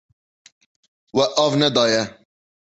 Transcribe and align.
We 1.19 1.23
av 1.45 1.53
nedaye. 1.61 2.01